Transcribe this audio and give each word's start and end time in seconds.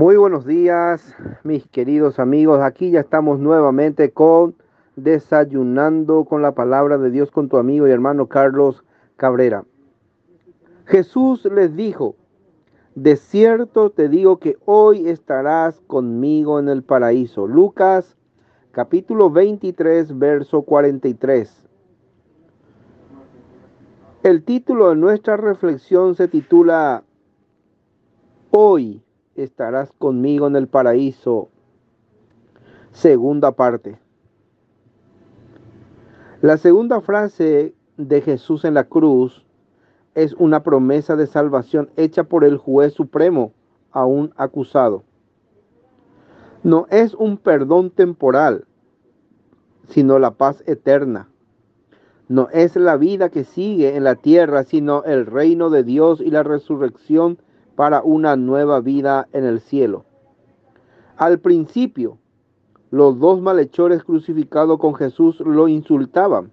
Muy 0.00 0.16
buenos 0.16 0.46
días, 0.46 1.14
mis 1.44 1.68
queridos 1.68 2.18
amigos. 2.18 2.62
Aquí 2.62 2.90
ya 2.90 3.00
estamos 3.00 3.38
nuevamente 3.38 4.12
con 4.12 4.54
Desayunando 4.96 6.24
con 6.24 6.40
la 6.40 6.52
palabra 6.52 6.96
de 6.96 7.10
Dios 7.10 7.30
con 7.30 7.50
tu 7.50 7.58
amigo 7.58 7.86
y 7.86 7.90
hermano 7.90 8.26
Carlos 8.26 8.82
Cabrera. 9.16 9.66
Jesús 10.86 11.44
les 11.44 11.76
dijo, 11.76 12.16
de 12.94 13.16
cierto 13.16 13.90
te 13.90 14.08
digo 14.08 14.38
que 14.38 14.56
hoy 14.64 15.06
estarás 15.06 15.78
conmigo 15.86 16.58
en 16.58 16.70
el 16.70 16.82
paraíso. 16.82 17.46
Lucas 17.46 18.16
capítulo 18.70 19.28
23, 19.28 20.18
verso 20.18 20.62
43. 20.62 21.62
El 24.22 24.44
título 24.44 24.88
de 24.88 24.96
nuestra 24.96 25.36
reflexión 25.36 26.14
se 26.14 26.26
titula 26.26 27.04
Hoy 28.50 29.02
estarás 29.42 29.92
conmigo 29.92 30.46
en 30.46 30.56
el 30.56 30.68
paraíso. 30.68 31.48
Segunda 32.92 33.52
parte. 33.52 33.98
La 36.42 36.56
segunda 36.56 37.00
frase 37.00 37.74
de 37.96 38.20
Jesús 38.22 38.64
en 38.64 38.74
la 38.74 38.84
cruz 38.84 39.44
es 40.14 40.34
una 40.34 40.62
promesa 40.62 41.16
de 41.16 41.26
salvación 41.26 41.90
hecha 41.96 42.24
por 42.24 42.44
el 42.44 42.56
juez 42.56 42.94
supremo 42.94 43.52
a 43.92 44.06
un 44.06 44.32
acusado. 44.36 45.04
No 46.62 46.86
es 46.90 47.14
un 47.14 47.36
perdón 47.36 47.90
temporal, 47.90 48.66
sino 49.88 50.18
la 50.18 50.32
paz 50.32 50.62
eterna. 50.66 51.28
No 52.28 52.48
es 52.52 52.76
la 52.76 52.96
vida 52.96 53.28
que 53.28 53.44
sigue 53.44 53.96
en 53.96 54.04
la 54.04 54.14
tierra, 54.14 54.62
sino 54.64 55.02
el 55.04 55.26
reino 55.26 55.68
de 55.68 55.82
Dios 55.82 56.20
y 56.20 56.30
la 56.30 56.42
resurrección 56.42 57.38
para 57.80 58.02
una 58.02 58.36
nueva 58.36 58.80
vida 58.80 59.26
en 59.32 59.46
el 59.46 59.62
cielo. 59.62 60.04
Al 61.16 61.38
principio, 61.38 62.18
los 62.90 63.18
dos 63.18 63.40
malhechores 63.40 64.04
crucificados 64.04 64.78
con 64.78 64.94
Jesús 64.94 65.40
lo 65.40 65.66
insultaban. 65.66 66.52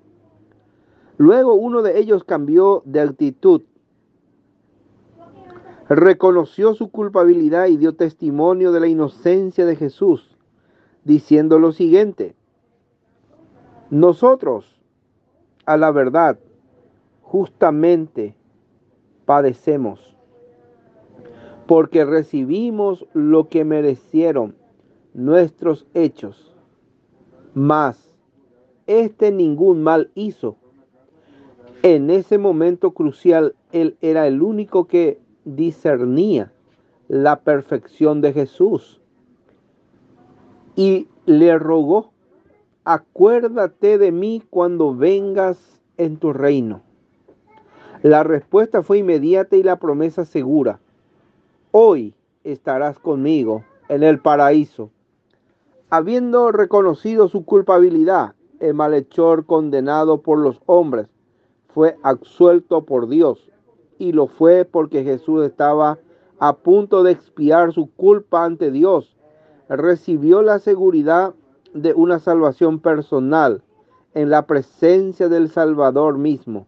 Luego 1.18 1.54
uno 1.56 1.82
de 1.82 2.00
ellos 2.00 2.24
cambió 2.24 2.82
de 2.86 3.02
actitud, 3.02 3.64
reconoció 5.90 6.76
su 6.76 6.92
culpabilidad 6.92 7.68
y 7.68 7.76
dio 7.76 7.94
testimonio 7.94 8.72
de 8.72 8.80
la 8.80 8.88
inocencia 8.88 9.66
de 9.66 9.76
Jesús, 9.76 10.34
diciendo 11.04 11.60
lo 11.60 11.74
siguiente, 11.74 12.38
nosotros, 13.90 14.80
a 15.66 15.76
la 15.76 15.92
verdad, 15.92 16.40
justamente 17.22 18.34
padecemos 19.26 20.17
porque 21.68 22.06
recibimos 22.06 23.06
lo 23.14 23.50
que 23.50 23.66
merecieron 23.66 24.56
nuestros 25.14 25.86
hechos. 25.94 26.56
Mas 27.54 28.10
este 28.88 29.32
ningún 29.32 29.84
mal 29.84 30.10
hizo. 30.16 30.56
En 31.84 32.10
ese 32.10 32.38
momento 32.38 32.92
crucial, 32.92 33.56
él 33.72 33.98
era 34.02 34.28
el 34.28 34.42
único 34.42 34.88
que 34.88 35.20
discernía 35.44 36.52
la 37.10 37.42
perfección 37.42 38.22
de 38.22 38.34
Jesús. 38.34 39.02
Y 40.76 41.08
le 41.26 41.58
rogó, 41.60 42.12
acuérdate 42.86 43.98
de 43.98 44.12
mí 44.12 44.42
cuando 44.50 44.96
vengas 44.96 45.82
en 45.98 46.18
tu 46.18 46.32
reino. 46.32 46.82
La 48.04 48.24
respuesta 48.24 48.84
fue 48.84 49.00
inmediata 49.00 49.56
y 49.58 49.64
la 49.64 49.78
promesa 49.78 50.24
segura 50.24 50.80
hoy 51.80 52.16
estarás 52.44 52.98
conmigo 52.98 53.64
en 53.88 54.02
el 54.02 54.20
paraíso. 54.20 54.90
Habiendo 55.92 56.52
reconocido 56.52 57.28
su 57.28 57.46
culpabilidad, 57.46 58.34
el 58.60 58.74
malhechor 58.74 59.46
condenado 59.46 60.24
por 60.24 60.40
los 60.40 60.60
hombres 60.66 61.06
fue 61.68 61.96
absuelto 62.02 62.84
por 62.84 63.08
Dios 63.08 63.52
y 64.00 64.12
lo 64.12 64.26
fue 64.26 64.66
porque 64.66 65.04
Jesús 65.04 65.46
estaba 65.46 66.00
a 66.40 66.56
punto 66.56 67.04
de 67.04 67.12
expiar 67.12 67.72
su 67.74 67.92
culpa 67.92 68.44
ante 68.44 68.72
Dios. 68.72 69.16
Recibió 69.70 70.42
la 70.42 70.58
seguridad 70.58 71.36
de 71.76 71.94
una 71.94 72.18
salvación 72.18 72.80
personal 72.80 73.62
en 74.16 74.32
la 74.32 74.48
presencia 74.48 75.30
del 75.30 75.52
Salvador 75.52 76.18
mismo. 76.18 76.66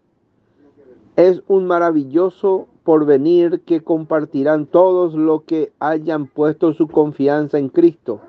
Es 1.15 1.41
un 1.47 1.65
maravilloso 1.65 2.67
venir 2.97 3.61
que 3.61 3.81
compartirán 3.81 4.65
todos 4.65 5.13
los 5.13 5.43
que 5.43 5.71
hayan 5.79 6.25
puesto 6.25 6.73
su 6.73 6.87
confianza 6.87 7.59
en 7.59 7.69
Cristo. 7.69 8.21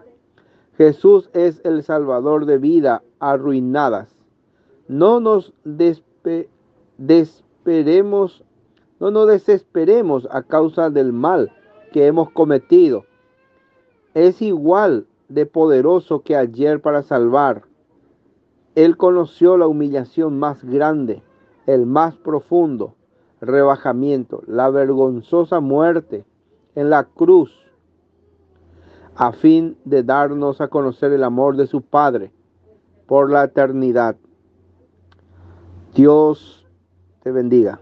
Jesús 0.77 1.31
es 1.33 1.63
el 1.65 1.83
Salvador 1.83 2.45
de 2.45 2.59
vida 2.59 3.03
arruinadas. 3.19 4.15
No 4.87 5.19
nos 5.21 5.55
desesperemos, 5.65 8.45
no 8.99 9.11
nos 9.11 9.29
desesperemos 9.29 10.29
a 10.31 10.43
causa 10.43 10.91
del 10.91 11.15
mal 11.15 11.51
que 11.93 12.07
hemos 12.07 12.29
cometido. 12.31 13.07
Es 14.13 14.43
igual 14.43 15.07
de 15.29 15.47
poderoso 15.47 16.21
que 16.21 16.37
ayer 16.37 16.83
para 16.83 17.03
salvar. 17.03 17.63
Él 18.75 18.99
conoció 18.99 19.57
la 19.57 19.67
humillación 19.67 20.39
más 20.39 20.63
grande, 20.63 21.23
el 21.67 21.87
más 21.87 22.15
profundo 22.17 22.97
rebajamiento, 23.41 24.43
la 24.47 24.71
vergonzosa 24.71 25.61
muerte 25.61 26.25
en 26.75 26.91
la 26.91 27.05
cruz, 27.05 27.51
a 29.17 29.33
fin 29.33 29.77
de 29.85 30.03
darnos 30.03 30.61
a 30.61 30.69
conocer 30.69 31.13
el 31.13 31.25
amor 31.25 31.57
de 31.57 31.67
su 31.67 31.83
Padre 31.83 32.33
por 33.07 33.31
la 33.31 33.45
eternidad. 33.45 34.17
Dios 35.95 36.67
te 37.23 37.33
bendiga. 37.33 37.81